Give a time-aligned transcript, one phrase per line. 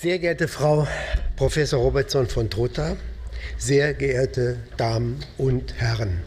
[0.00, 0.88] Sehr geehrte Frau
[1.36, 2.96] Professor Robertson von Trotha,
[3.58, 6.22] sehr geehrte Damen und Herren,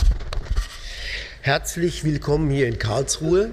[1.41, 3.49] herzlich willkommen hier in Karlsruhe,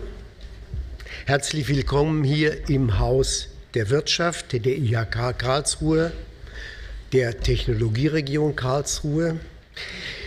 [1.25, 6.13] herzlich willkommen hier im Haus der Wirtschaft der IHK Karlsruhe,
[7.15, 9.41] der Technologieregion Karlsruhe.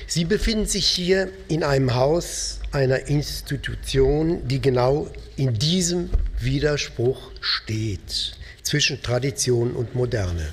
[0.07, 5.07] Sie befinden sich hier in einem Haus einer Institution, die genau
[5.37, 10.49] in diesem Widerspruch steht zwischen Tradition und Moderne.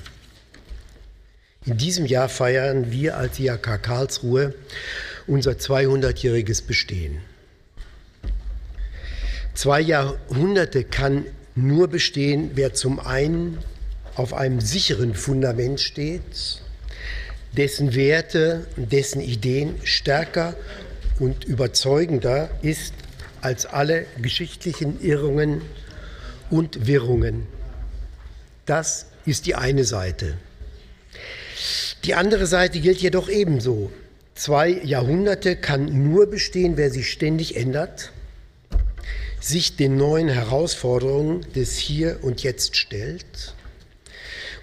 [1.65, 4.53] In diesem Jahr feiern wir als IHK Karlsruhe
[5.27, 7.21] unser 200-jähriges Bestehen.
[9.53, 13.59] Zwei Jahrhunderte kann nur bestehen, wer zum einen
[14.15, 16.61] auf einem sicheren Fundament steht,
[17.55, 20.55] dessen Werte, dessen Ideen stärker
[21.19, 22.93] und überzeugender ist
[23.41, 25.61] als alle geschichtlichen Irrungen
[26.49, 27.47] und Wirrungen.
[28.71, 30.37] Das ist die eine Seite.
[32.05, 33.91] Die andere Seite gilt jedoch ebenso.
[34.33, 38.13] Zwei Jahrhunderte kann nur bestehen, wer sich ständig ändert,
[39.41, 43.55] sich den neuen Herausforderungen des Hier und Jetzt stellt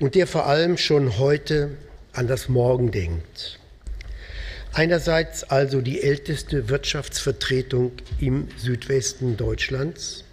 [0.01, 1.73] und der vor allem schon heute
[2.15, 3.59] an das Morgen denkt.
[4.73, 10.25] Einerseits also die älteste Wirtschaftsvertretung im Südwesten Deutschlands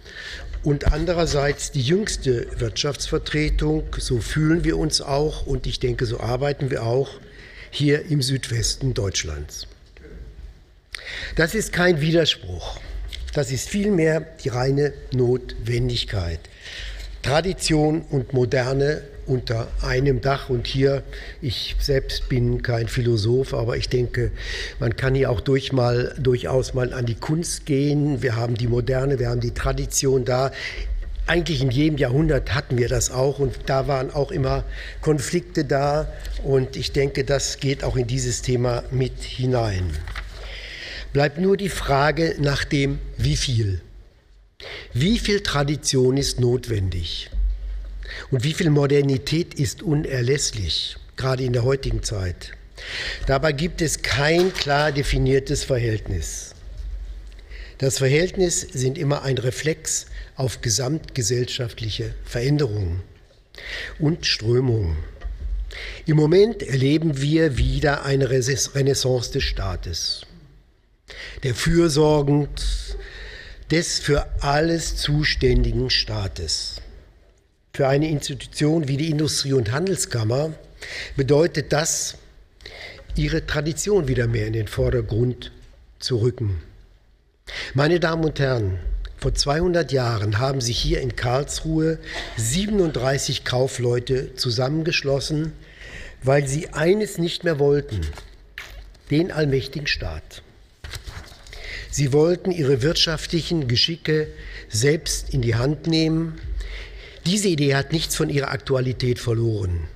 [0.66, 6.72] und andererseits die jüngste Wirtschaftsvertretung, so fühlen wir uns auch und ich denke, so arbeiten
[6.72, 7.08] wir auch
[7.70, 9.68] hier im Südwesten Deutschlands.
[11.36, 12.80] Das ist kein Widerspruch,
[13.32, 16.40] das ist vielmehr die reine Notwendigkeit.
[17.22, 20.48] Tradition und Moderne unter einem Dach.
[20.48, 21.02] Und hier,
[21.42, 24.30] ich selbst bin kein Philosoph, aber ich denke,
[24.78, 28.22] man kann hier auch durch mal, durchaus mal an die Kunst gehen.
[28.22, 30.52] Wir haben die Moderne, wir haben die Tradition da.
[31.26, 34.62] Eigentlich in jedem Jahrhundert hatten wir das auch und da waren auch immer
[35.00, 36.06] Konflikte da
[36.44, 39.90] und ich denke, das geht auch in dieses Thema mit hinein.
[41.12, 43.80] Bleibt nur die Frage nach dem Wie viel.
[44.92, 47.30] Wie viel Tradition ist notwendig?
[48.30, 52.52] Und wie viel Modernität ist unerlässlich, gerade in der heutigen Zeit?
[53.26, 56.54] Dabei gibt es kein klar definiertes Verhältnis.
[57.78, 63.02] Das Verhältnis sind immer ein Reflex auf gesamtgesellschaftliche Veränderungen
[63.98, 64.96] und Strömungen.
[66.06, 70.22] Im Moment erleben wir wieder eine Renaissance des Staates,
[71.42, 72.96] der fürsorgend
[73.70, 76.80] des für alles zuständigen Staates.
[77.76, 80.54] Für eine Institution wie die Industrie- und Handelskammer
[81.14, 82.16] bedeutet das,
[83.16, 85.52] ihre Tradition wieder mehr in den Vordergrund
[85.98, 86.62] zu rücken.
[87.74, 88.78] Meine Damen und Herren,
[89.18, 91.98] vor 200 Jahren haben sich hier in Karlsruhe
[92.38, 95.52] 37 Kaufleute zusammengeschlossen,
[96.22, 98.00] weil sie eines nicht mehr wollten,
[99.10, 100.40] den allmächtigen Staat.
[101.90, 104.28] Sie wollten ihre wirtschaftlichen Geschicke
[104.70, 106.40] selbst in die Hand nehmen
[107.26, 109.88] diese Idee hat nichts von ihrer Aktualität verloren.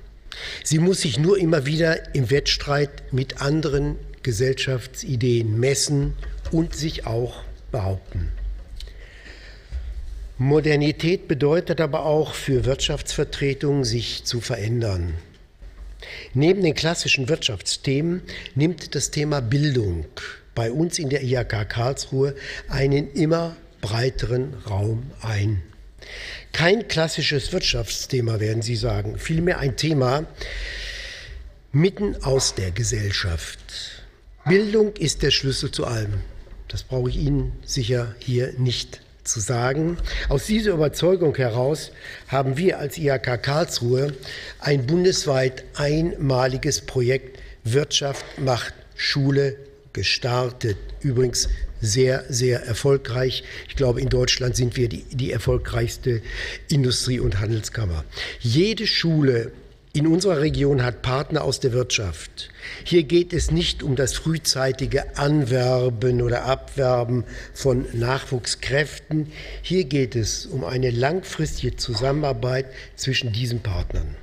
[0.63, 6.13] Sie muss sich nur immer wieder im Wettstreit mit anderen Gesellschaftsideen messen
[6.51, 8.31] und sich auch behaupten.
[10.37, 15.13] Modernität bedeutet aber auch für Wirtschaftsvertretungen, sich zu verändern.
[16.33, 18.21] Neben den klassischen Wirtschaftsthemen
[18.55, 20.05] nimmt das Thema Bildung
[20.55, 22.35] bei uns in der IHK Karlsruhe
[22.67, 25.61] einen immer breiteren Raum ein.
[26.51, 30.25] Kein klassisches Wirtschaftsthema, werden Sie sagen, vielmehr ein Thema
[31.71, 33.59] mitten aus der Gesellschaft.
[34.45, 36.21] Bildung ist der Schlüssel zu allem.
[36.67, 39.97] Das brauche ich Ihnen sicher hier nicht zu sagen.
[40.29, 41.91] Aus dieser Überzeugung heraus
[42.27, 44.13] haben wir als IHK Karlsruhe
[44.59, 49.55] ein bundesweit einmaliges Projekt Wirtschaft macht Schule
[49.93, 50.77] gestartet.
[51.01, 51.49] Übrigens
[51.81, 53.43] sehr, sehr erfolgreich.
[53.67, 56.21] Ich glaube, in Deutschland sind wir die, die erfolgreichste
[56.69, 58.05] Industrie- und Handelskammer.
[58.39, 59.51] Jede Schule
[59.93, 62.49] in unserer Region hat Partner aus der Wirtschaft.
[62.85, 69.33] Hier geht es nicht um das frühzeitige Anwerben oder Abwerben von Nachwuchskräften.
[69.61, 74.15] Hier geht es um eine langfristige Zusammenarbeit zwischen diesen Partnern.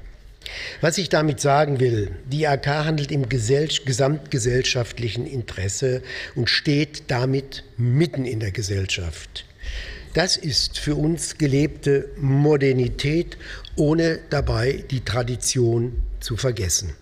[0.80, 6.02] Was ich damit sagen will, die AK handelt im gesamtgesellschaftlichen Interesse
[6.34, 9.44] und steht damit mitten in der Gesellschaft.
[10.14, 13.36] Das ist für uns gelebte Modernität,
[13.76, 16.94] ohne dabei die Tradition zu vergessen.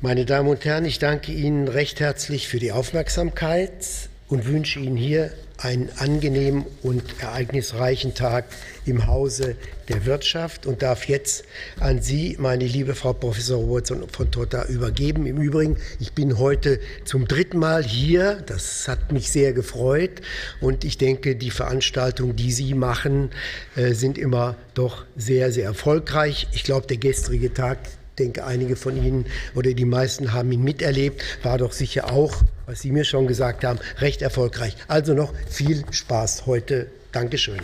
[0.00, 3.84] Meine Damen und Herren, ich danke Ihnen recht herzlich für die Aufmerksamkeit
[4.28, 8.46] und wünsche Ihnen hier einen angenehmen und ereignisreichen Tag
[8.86, 9.56] im Hause
[9.88, 11.44] der Wirtschaft und darf jetzt
[11.78, 15.26] an Sie, meine liebe Frau Professor Robertson von Totta, übergeben.
[15.26, 18.42] Im Übrigen, ich bin heute zum dritten Mal hier.
[18.46, 20.22] Das hat mich sehr gefreut
[20.60, 23.30] und ich denke, die Veranstaltungen, die Sie machen,
[23.76, 26.48] äh, sind immer doch sehr, sehr erfolgreich.
[26.52, 27.78] Ich glaube, der gestrige Tag
[28.20, 32.80] denke, einige von Ihnen oder die meisten haben ihn miterlebt, war doch sicher auch, was
[32.80, 34.76] Sie mir schon gesagt haben, recht erfolgreich.
[34.88, 36.86] Also noch viel Spaß heute.
[37.12, 37.60] Dankeschön.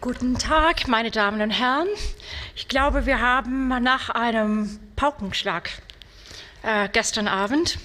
[0.00, 1.88] Guten Tag, meine Damen und Herren.
[2.56, 5.70] Ich glaube, wir haben nach einem Paukenschlag
[6.62, 7.78] äh, gestern Abend,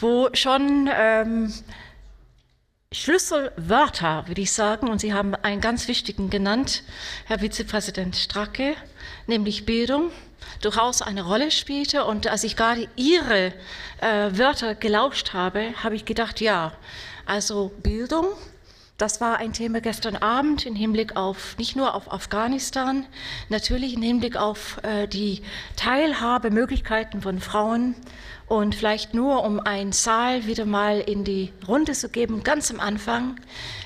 [0.00, 1.52] wo schon ähm,
[2.94, 6.84] Schlüsselwörter, würde ich sagen, und Sie haben einen ganz wichtigen genannt,
[7.26, 8.74] Herr Vizepräsident Stracke,
[9.26, 10.10] nämlich Bildung,
[10.60, 12.04] durchaus eine Rolle spielte.
[12.04, 13.52] Und als ich gerade Ihre
[14.00, 16.72] äh, Wörter gelauscht habe, habe ich gedacht, ja,
[17.26, 18.26] also Bildung,
[18.96, 23.06] das war ein Thema gestern Abend im Hinblick auf nicht nur auf Afghanistan,
[23.48, 25.42] natürlich im Hinblick auf äh, die
[25.76, 27.96] Teilhabemöglichkeiten von Frauen
[28.46, 32.78] und vielleicht nur, um einen Zahl wieder mal in die Runde zu geben, ganz am
[32.78, 33.40] Anfang.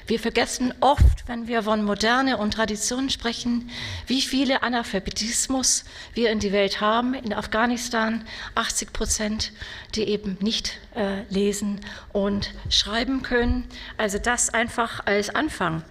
[0.07, 3.71] Wir vergessen oft, wenn wir von Moderne und Tradition sprechen,
[4.07, 5.85] wie viele Analphabetismus
[6.15, 7.15] wir in die Welt haben.
[7.15, 8.25] In Afghanistan
[8.55, 9.53] 80 Prozent,
[9.95, 11.81] die eben nicht äh, lesen
[12.13, 13.69] und schreiben können.
[13.97, 15.85] Also das einfach als Anfang.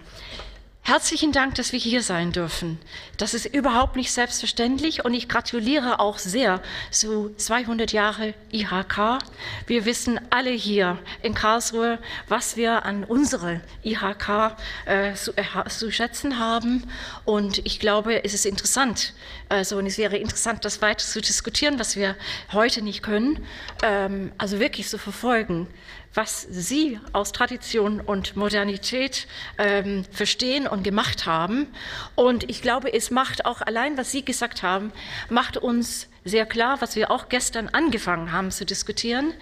[0.88, 2.78] Herzlichen Dank, dass wir hier sein dürfen.
[3.18, 9.18] Das ist überhaupt nicht selbstverständlich und ich gratuliere auch sehr zu 200 Jahre IHK.
[9.66, 14.56] Wir wissen alle hier in Karlsruhe, was wir an unsere IHK
[14.86, 16.84] äh, zu, äh, zu, schätzen haben.
[17.26, 19.12] Und ich glaube, es ist interessant,
[19.48, 22.16] also, und es wäre interessant, das weiter zu diskutieren, was wir
[22.52, 23.44] heute nicht können,
[23.82, 25.68] ähm, also wirklich zu verfolgen
[26.14, 31.68] was Sie aus Tradition und Modernität ähm, verstehen und gemacht haben.
[32.14, 34.92] Und ich glaube, es macht auch allein, was Sie gesagt haben,
[35.28, 39.32] macht uns sehr klar, was wir auch gestern angefangen haben zu diskutieren,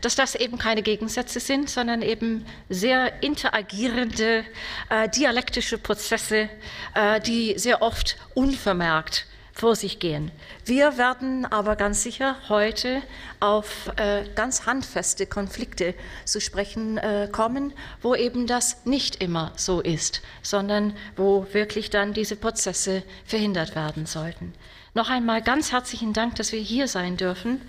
[0.00, 4.44] dass das eben keine Gegensätze sind, sondern eben sehr interagierende
[4.90, 6.48] äh, dialektische Prozesse,
[6.94, 10.30] äh, die sehr oft unvermerkt vor sich gehen.
[10.66, 13.02] Wir werden aber ganz sicher heute
[13.40, 15.94] auf äh, ganz handfeste Konflikte
[16.26, 17.72] zu sprechen äh, kommen,
[18.02, 24.04] wo eben das nicht immer so ist, sondern wo wirklich dann diese Prozesse verhindert werden
[24.04, 24.52] sollten.
[24.92, 27.62] Noch einmal ganz herzlichen Dank, dass wir hier sein dürfen.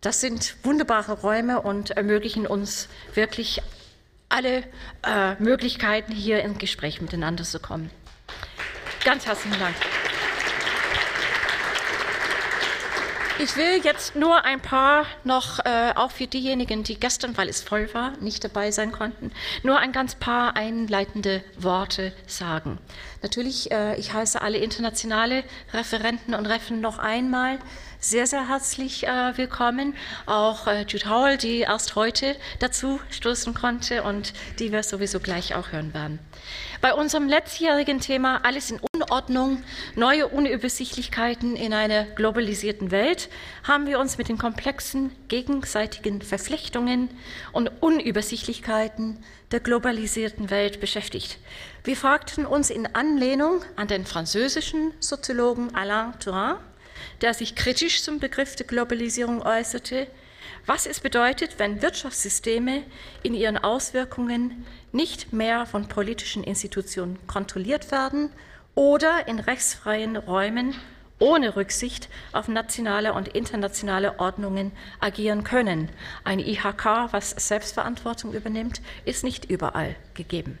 [0.00, 3.60] Das sind wunderbare Räume und ermöglichen uns wirklich
[4.28, 4.62] alle
[5.04, 7.90] äh, Möglichkeiten, hier ins Gespräch miteinander zu kommen.
[9.04, 9.74] Ganz herzlichen Dank.
[13.38, 17.60] Ich will jetzt nur ein paar noch, äh, auch für diejenigen, die gestern, weil es
[17.60, 19.30] voll war, nicht dabei sein konnten,
[19.62, 22.78] nur ein ganz paar einleitende Worte sagen.
[23.20, 25.44] Natürlich, äh, ich heiße alle internationale
[25.74, 27.58] Referenten und Reffen noch einmal
[28.00, 29.94] sehr, sehr herzlich äh, willkommen.
[30.24, 35.54] Auch äh, Jude Howell, die erst heute dazu stoßen konnte und die wir sowieso gleich
[35.54, 36.20] auch hören werden.
[36.80, 39.62] Bei unserem letztjährigen Thema Alles in Unordnung,
[39.94, 43.28] neue Unübersichtlichkeiten in einer globalisierten Welt
[43.62, 47.10] haben wir uns mit den komplexen gegenseitigen Verflechtungen
[47.52, 49.22] und Unübersichtlichkeiten
[49.52, 51.38] der globalisierten Welt beschäftigt.
[51.84, 56.56] Wir fragten uns in Anlehnung an den französischen Soziologen Alain Turin,
[57.20, 60.08] der sich kritisch zum Begriff der Globalisierung äußerte,
[60.66, 62.82] was es bedeutet, wenn Wirtschaftssysteme
[63.22, 68.30] in ihren Auswirkungen nicht mehr von politischen Institutionen kontrolliert werden
[68.76, 70.76] oder in rechtsfreien Räumen
[71.18, 75.88] ohne Rücksicht auf nationale und internationale Ordnungen agieren können.
[76.24, 80.58] Ein IHK, was Selbstverantwortung übernimmt, ist nicht überall gegeben.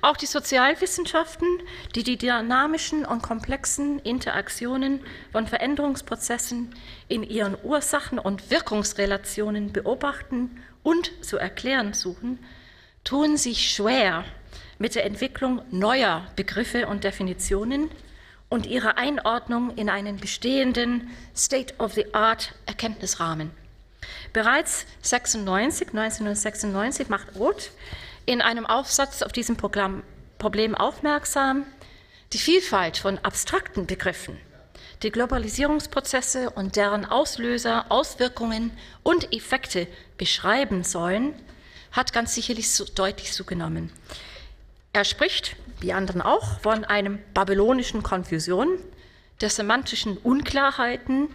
[0.00, 1.48] Auch die Sozialwissenschaften,
[1.94, 5.00] die die dynamischen und komplexen Interaktionen
[5.32, 6.74] von Veränderungsprozessen
[7.08, 12.38] in ihren Ursachen und Wirkungsrelationen beobachten und zu erklären suchen,
[13.02, 14.24] tun sich schwer
[14.78, 17.90] mit der Entwicklung neuer Begriffe und Definitionen
[18.48, 23.50] und ihrer Einordnung in einen bestehenden State-of-the-Art Erkenntnisrahmen.
[24.32, 27.72] Bereits 96, 1996 macht Roth
[28.26, 30.02] in einem Aufsatz auf diesem Programm,
[30.38, 31.66] Problem aufmerksam,
[32.32, 34.38] die Vielfalt von abstrakten Begriffen,
[35.02, 38.70] die Globalisierungsprozesse und deren Auslöser, Auswirkungen
[39.02, 41.34] und Effekte beschreiben sollen,
[41.90, 43.90] hat ganz sicherlich so deutlich zugenommen.
[44.92, 48.78] Er spricht, wie anderen auch, von einem babylonischen Konfusion,
[49.40, 51.28] der semantischen Unklarheiten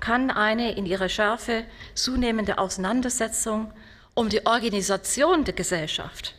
[0.00, 1.64] kann eine in ihrer Schärfe
[1.94, 3.70] zunehmende Auseinandersetzung
[4.14, 6.34] um die Organisation der Gesellschaft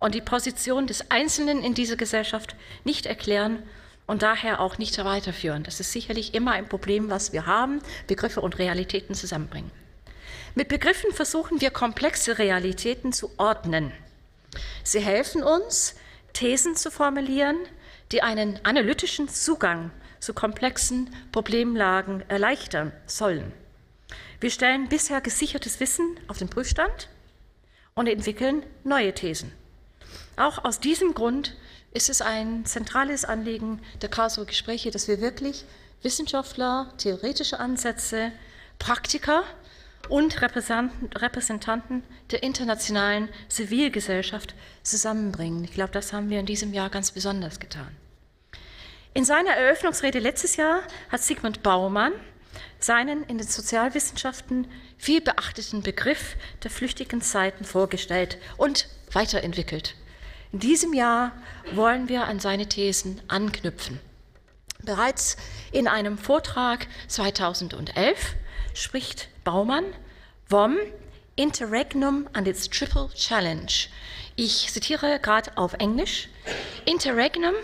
[0.00, 3.62] und die Position des Einzelnen in dieser Gesellschaft nicht erklären
[4.06, 5.62] und daher auch nicht weiterführen.
[5.62, 9.70] Das ist sicherlich immer ein Problem, was wir haben, Begriffe und Realitäten zusammenbringen.
[10.54, 13.92] Mit Begriffen versuchen wir komplexe Realitäten zu ordnen.
[14.82, 15.94] Sie helfen uns,
[16.32, 17.56] Thesen zu formulieren,
[18.12, 19.90] die einen analytischen Zugang
[20.20, 23.52] zu komplexen Problemlagen erleichtern sollen.
[24.40, 27.08] Wir stellen bisher gesichertes Wissen auf den Prüfstand
[27.94, 29.52] und entwickeln neue Thesen.
[30.36, 31.56] Auch aus diesem Grund
[31.92, 35.64] ist es ein zentrales Anliegen der Karlsruher Gespräche, dass wir wirklich
[36.02, 38.30] Wissenschaftler, theoretische Ansätze,
[38.78, 39.42] Praktiker
[40.08, 45.64] und Repräsentanten der internationalen Zivilgesellschaft zusammenbringen.
[45.64, 47.88] Ich glaube, das haben wir in diesem Jahr ganz besonders getan.
[49.14, 52.12] In seiner Eröffnungsrede letztes Jahr hat Sigmund Baumann
[52.78, 59.96] seinen in den Sozialwissenschaften viel beachteten Begriff der flüchtigen Zeiten vorgestellt und weiterentwickelt.
[60.52, 61.32] In diesem Jahr
[61.72, 64.00] wollen wir an seine Thesen anknüpfen.
[64.82, 65.36] Bereits
[65.72, 68.34] in einem Vortrag 2011
[68.74, 69.94] spricht Baumann
[70.44, 70.76] vom
[71.34, 73.88] Interregnum and its Triple Challenge.
[74.36, 76.28] Ich zitiere gerade auf Englisch.
[76.84, 77.54] Interregnum,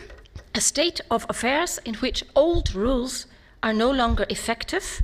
[0.55, 3.27] a state of affairs in which old rules
[3.63, 5.03] are no longer effective,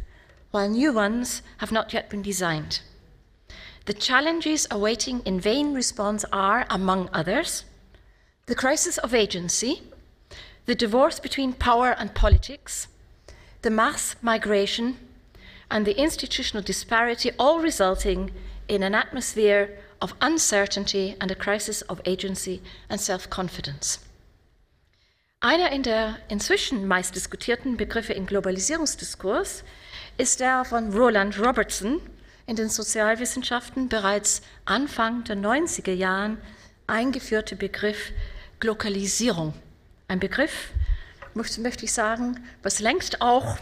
[0.53, 2.81] while new ones have not yet been designed.
[3.85, 7.65] The challenges awaiting in vain response are, among others,
[8.47, 9.83] the crisis of agency,
[10.65, 12.89] the divorce between power and politics,
[13.61, 14.97] the mass migration,
[15.71, 18.31] and the institutional disparity, all resulting
[18.69, 19.69] in an atmosphere
[20.01, 24.01] of uncertainty and a crisis of agency and self confidence.
[25.43, 29.65] Einer in der inzwischen meist diskutierten Begriffe im Globalisierungsdiskurs
[30.19, 32.01] ist der von Roland Robertson
[32.47, 36.37] in den Sozialwissenschaften bereits Anfang der 90er Jahren
[36.87, 38.13] eingeführte Begriff
[38.59, 39.55] Glokalisierung.
[40.09, 40.71] Ein Begriff,
[41.33, 43.57] möchte ich sagen, was längst auch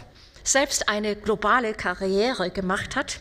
[0.51, 3.19] selbst eine globale Karriere gemacht hat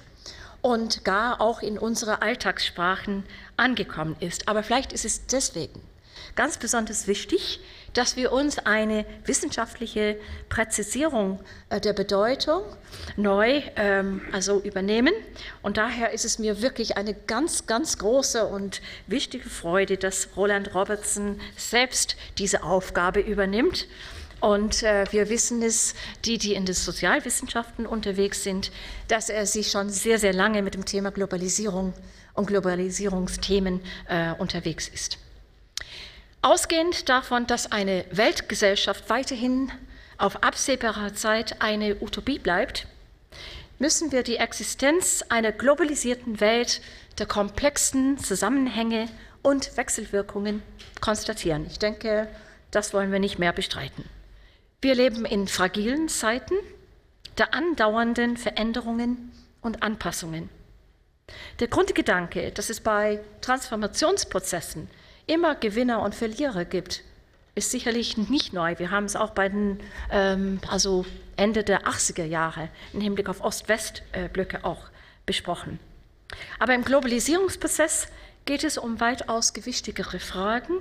[0.63, 3.25] und gar auch in unsere Alltagssprachen
[3.57, 4.49] angekommen ist.
[4.49, 5.81] Aber vielleicht ist es deswegen
[6.35, 7.61] ganz besonders wichtig,
[7.95, 10.17] dass wir uns eine wissenschaftliche
[10.49, 12.63] Präzisierung äh, der Bedeutung
[13.17, 15.13] neu ähm, also übernehmen.
[15.63, 20.75] Und daher ist es mir wirklich eine ganz, ganz große und wichtige Freude, dass Roland
[20.75, 23.87] Robertson selbst diese Aufgabe übernimmt.
[24.41, 28.71] Und äh, wir wissen es, die, die in den Sozialwissenschaften unterwegs sind,
[29.09, 31.93] dass er sich schon sehr, sehr lange mit dem Thema Globalisierung
[32.35, 35.19] und Globalisierungsthemen äh, unterwegs ist.
[36.41, 39.73] Ausgehend davon, dass eine Weltgesellschaft weiterhin
[40.19, 42.87] auf absehbare Zeit eine Utopie bleibt,
[43.81, 46.81] müssen wir die Existenz einer globalisierten Welt
[47.19, 49.09] der komplexen Zusammenhänge
[49.43, 50.63] und Wechselwirkungen
[51.01, 51.67] konstatieren.
[51.67, 52.29] Ich denke,
[52.71, 54.05] das wollen wir nicht mehr bestreiten.
[54.81, 56.55] Wir leben in fragilen Zeiten
[57.37, 60.51] der andauernden Veränderungen und Anpassungen.
[61.59, 64.89] Der Grundgedanke, dass es bei Transformationsprozessen
[65.27, 67.03] immer Gewinner und Verlierer gibt,
[67.57, 68.79] ist sicherlich nicht neu.
[68.79, 69.81] Wir haben es auch bei den,
[70.13, 71.05] ähm, also
[71.37, 74.91] Ende der 80er Jahre im Hinblick auf Ost-West-Blöcke auch
[75.27, 75.81] besprochen.
[76.61, 78.07] Aber im Globalisierungsprozess
[78.45, 80.75] geht es um weitaus gewichtigere Fragen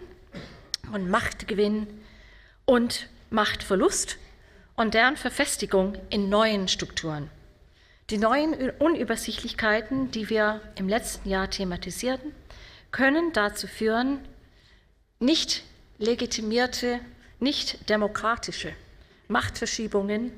[0.93, 1.87] und Machtgewinn
[2.65, 4.17] und Machtverlust
[4.75, 7.29] und deren Verfestigung in neuen Strukturen.
[8.09, 12.31] Die neuen Unübersichtlichkeiten, die wir im letzten Jahr thematisierten,
[12.91, 14.19] können dazu führen,
[15.19, 15.63] nicht
[15.97, 16.99] legitimierte,
[17.39, 18.71] nicht demokratische
[19.27, 20.31] Machtverschiebungen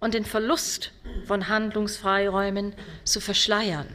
[0.00, 0.92] und den Verlust
[1.26, 3.86] von Handlungsfreiräumen zu verschleiern.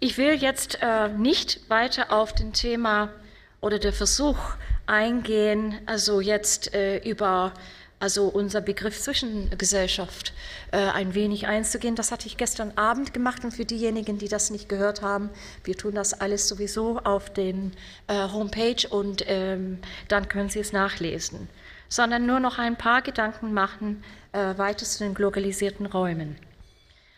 [0.00, 3.12] Ich will jetzt äh, nicht weiter auf den Thema
[3.60, 4.38] oder der Versuch
[4.86, 7.52] eingehen, also jetzt äh, über
[7.98, 10.34] also unser Begriff Zwischengesellschaft
[10.70, 11.96] äh, ein wenig einzugehen.
[11.96, 15.30] Das hatte ich gestern Abend gemacht und für diejenigen, die das nicht gehört haben,
[15.64, 17.72] wir tun das alles sowieso auf den
[18.06, 19.78] äh, Homepage und ähm,
[20.08, 21.48] dann können Sie es nachlesen,
[21.88, 26.36] sondern nur noch ein paar Gedanken machen äh, weiter zu den globalisierten Räumen.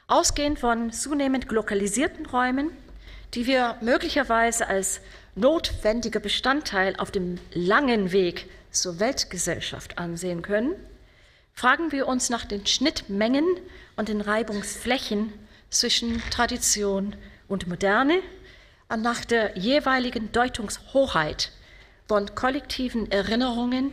[0.07, 2.71] Ausgehend von zunehmend lokalisierten Räumen,
[3.35, 5.01] die wir möglicherweise als
[5.35, 10.75] notwendiger Bestandteil auf dem langen Weg zur Weltgesellschaft ansehen können,
[11.55, 13.45] fragen wir uns nach den Schnittmengen
[13.97, 15.33] und den Reibungsflächen
[15.71, 17.17] zwischen Tradition
[17.49, 18.21] und Moderne
[18.89, 21.53] und nach der jeweiligen Deutungshoheit
[22.07, 23.93] von kollektiven Erinnerungen,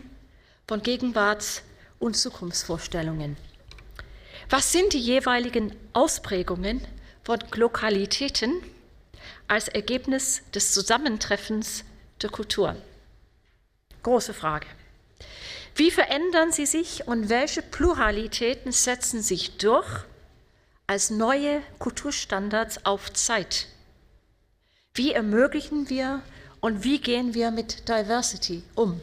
[0.67, 1.63] von Gegenwarts-
[1.99, 3.35] und Zukunftsvorstellungen.
[4.49, 6.81] Was sind die jeweiligen Ausprägungen
[7.23, 8.53] von Lokalitäten
[9.47, 11.83] als Ergebnis des Zusammentreffens
[12.21, 12.81] der Kulturen?
[14.03, 14.67] Große Frage.
[15.75, 19.87] Wie verändern sie sich und welche Pluralitäten setzen sich durch
[20.87, 23.67] als neue Kulturstandards auf Zeit?
[24.93, 26.21] Wie ermöglichen wir
[26.61, 29.01] und wie gehen wir mit Diversity um?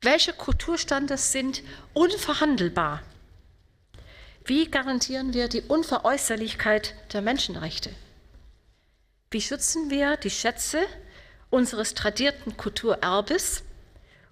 [0.00, 1.62] Welche Kulturstandards sind
[1.92, 3.02] unverhandelbar?
[4.44, 7.90] Wie garantieren wir die Unveräußerlichkeit der Menschenrechte?
[9.30, 10.86] Wie schützen wir die Schätze
[11.50, 13.64] unseres tradierten Kulturerbes?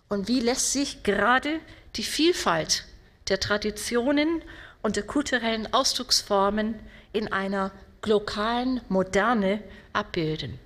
[0.08, 1.58] Und wie lässt sich gerade
[1.96, 2.84] die Vielfalt
[3.28, 4.42] der Traditionen
[4.82, 6.78] und der kulturellen Ausdrucksformen
[7.12, 7.72] in einer
[8.04, 10.60] lokalen Moderne abbilden?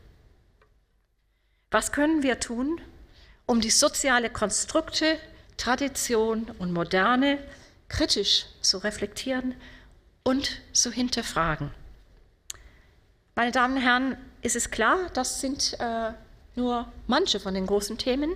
[1.71, 2.81] Was können wir tun,
[3.47, 5.19] um die soziale Konstrukte,
[5.57, 7.39] Tradition und Moderne
[7.89, 9.55] kritisch zu reflektieren
[10.23, 11.71] und zu hinterfragen?
[13.39, 16.11] Meine Damen und Herren, ist es klar, das sind äh,
[16.57, 18.35] nur manche von den großen Themen,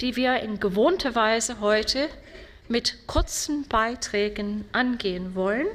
[0.00, 2.08] die wir in gewohnter Weise heute
[2.68, 5.66] mit kurzen Beiträgen angehen wollen.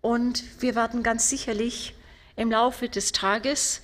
[0.00, 1.96] Und wir werden ganz sicherlich
[2.36, 3.82] im Laufe des Tages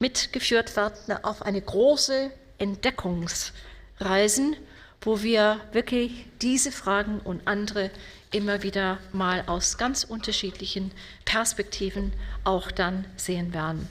[0.00, 4.56] mitgeführt werden auf eine große Entdeckungsreisen,
[5.00, 7.90] wo wir wirklich diese Fragen und andere
[8.32, 10.92] immer wieder mal aus ganz unterschiedlichen
[11.24, 12.12] Perspektiven
[12.44, 13.88] auch dann sehen werden.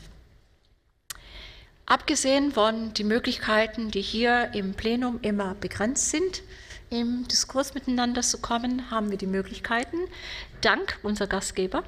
[1.85, 6.43] Abgesehen von den Möglichkeiten, die hier im Plenum immer begrenzt sind,
[6.91, 9.97] im Diskurs miteinander zu kommen, haben wir die Möglichkeiten,
[10.61, 11.83] dank unserer Gastgeber,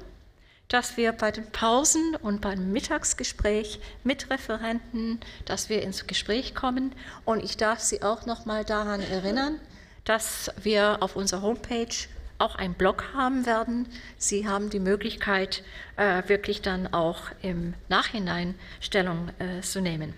[0.72, 6.94] dass wir bei den Pausen und beim Mittagsgespräch mit Referenten, dass wir ins Gespräch kommen.
[7.26, 9.60] Und ich darf Sie auch noch mal daran erinnern,
[10.04, 11.94] dass wir auf unserer Homepage
[12.38, 13.86] auch einen Blog haben werden.
[14.16, 15.62] Sie haben die Möglichkeit,
[15.96, 20.14] äh, wirklich dann auch im Nachhinein Stellung äh, zu nehmen.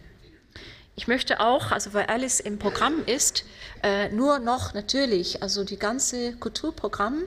[0.95, 3.45] Ich möchte auch, also weil alles im Programm ist,
[3.83, 7.25] äh, nur noch natürlich, also die ganze Kulturprogramm,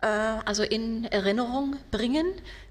[0.00, 2.26] also in Erinnerung bringen.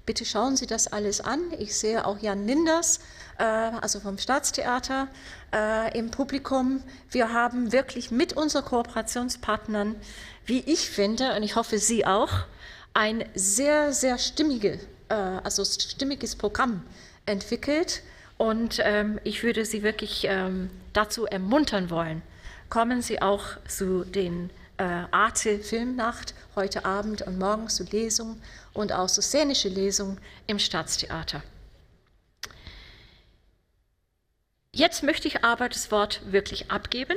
[0.06, 1.40] Bitte schauen Sie das alles an.
[1.58, 3.00] Ich sehe auch Jan Linders,
[3.38, 5.08] äh, also vom Staatstheater,
[5.52, 6.82] äh, im Publikum.
[7.10, 9.96] Wir haben wirklich mit unseren Kooperationspartnern,
[10.44, 12.30] wie ich finde, und ich hoffe Sie auch,
[12.94, 16.82] ein sehr, sehr stimmige, also stimmiges Programm
[17.26, 18.02] entwickelt.
[18.38, 22.22] Und ähm, ich würde Sie wirklich ähm, dazu ermuntern wollen,
[22.70, 28.40] kommen Sie auch zu den äh, Arte Filmnacht heute Abend und morgen zur Lesung
[28.72, 31.42] und auch zur szenische Lesung im Staatstheater.
[34.72, 37.16] Jetzt möchte ich aber das Wort wirklich abgeben.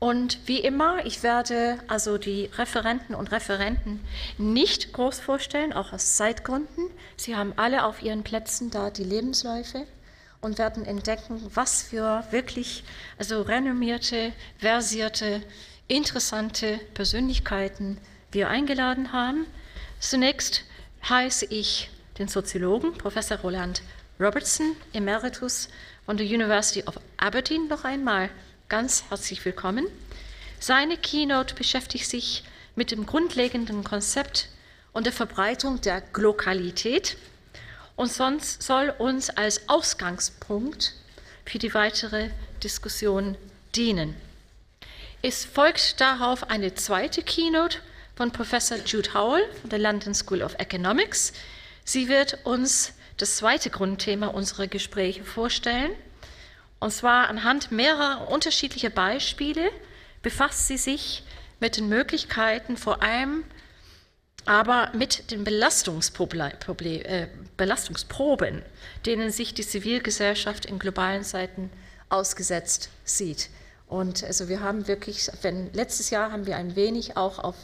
[0.00, 4.00] Und wie immer, ich werde also die Referenten und Referenten
[4.38, 6.90] nicht groß vorstellen, auch aus Zeitgründen.
[7.16, 9.86] Sie haben alle auf ihren Plätzen da die Lebensläufe
[10.40, 12.84] und werden entdecken, was für wirklich
[13.18, 15.42] also renommierte, versierte
[15.88, 17.98] interessante Persönlichkeiten
[18.30, 19.46] wir eingeladen haben.
[19.98, 20.64] Zunächst
[21.08, 23.82] heiße ich den Soziologen Professor Roland
[24.20, 25.68] Robertson, Emeritus
[26.04, 28.28] von der University of Aberdeen, noch einmal
[28.68, 29.86] ganz herzlich willkommen.
[30.60, 32.44] Seine Keynote beschäftigt sich
[32.76, 34.48] mit dem grundlegenden Konzept
[34.92, 37.16] und der Verbreitung der Glokalität
[37.96, 40.94] und sonst soll uns als Ausgangspunkt
[41.44, 42.30] für die weitere
[42.62, 43.36] Diskussion
[43.74, 44.27] dienen.
[45.20, 47.78] Es folgt darauf eine zweite Keynote
[48.14, 51.32] von Professor Jude Howell von der London School of Economics.
[51.84, 55.90] Sie wird uns das zweite Grundthema unserer Gespräche vorstellen.
[56.78, 59.72] Und zwar anhand mehrerer unterschiedlicher Beispiele
[60.22, 61.24] befasst sie sich
[61.58, 63.42] mit den Möglichkeiten, vor allem
[64.44, 68.62] aber mit den äh, Belastungsproben,
[69.04, 71.70] denen sich die Zivilgesellschaft in globalen Zeiten
[72.08, 73.50] ausgesetzt sieht.
[73.88, 77.56] Und also wir haben wirklich, wenn, letztes Jahr haben wir ein wenig auch auf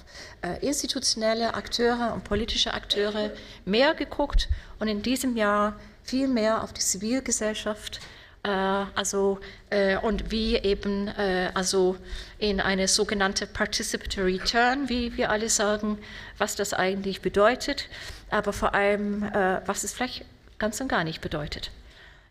[0.42, 3.30] äh, institutionelle Akteure und politische Akteure
[3.66, 8.00] mehr geguckt und in diesem Jahr viel mehr auf die Zivilgesellschaft,
[8.42, 11.96] äh, also äh, und wie eben äh, also
[12.38, 15.98] in eine sogenannte Participatory Turn, wie wir alle sagen,
[16.38, 17.88] was das eigentlich bedeutet,
[18.30, 20.24] aber vor allem, äh, was es vielleicht
[20.58, 21.70] ganz und gar nicht bedeutet.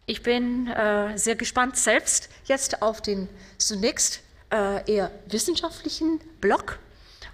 [0.05, 6.79] Ich bin äh, sehr gespannt selbst jetzt auf den zunächst äh, eher wissenschaftlichen Block.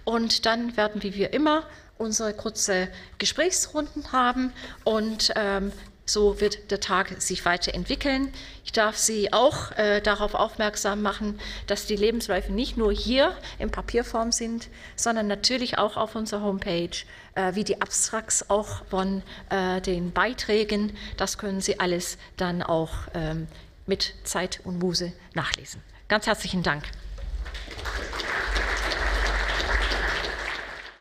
[0.04, 1.64] Und dann werden wir wie immer
[1.98, 4.52] unsere kurze Gesprächsrunden haben.
[4.84, 5.72] Und ähm,
[6.12, 8.32] so wird der Tag sich weiterentwickeln.
[8.64, 13.70] Ich darf Sie auch äh, darauf aufmerksam machen, dass die Lebensläufe nicht nur hier in
[13.70, 16.90] Papierform sind, sondern natürlich auch auf unserer Homepage,
[17.34, 20.96] äh, wie die Abstrakts auch von äh, den Beiträgen.
[21.16, 23.46] Das können Sie alles dann auch ähm,
[23.86, 25.82] mit Zeit und Muse nachlesen.
[26.08, 26.84] Ganz herzlichen Dank.